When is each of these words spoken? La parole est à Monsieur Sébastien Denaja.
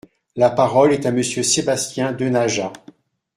La 0.35 0.49
parole 0.49 0.93
est 0.93 1.05
à 1.05 1.11
Monsieur 1.11 1.43
Sébastien 1.43 2.11
Denaja. 2.11 2.73